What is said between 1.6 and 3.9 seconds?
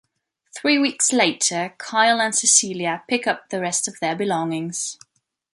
Kyle and Cecilia pick up the rest